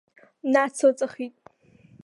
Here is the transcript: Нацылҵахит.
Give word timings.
Нацылҵахит. 0.51 1.35